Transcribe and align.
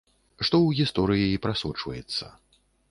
Што 0.31 0.45
ў 0.61 0.69
гісторыі 0.79 1.27
і 1.35 1.39
прасочваецца. 1.47 2.37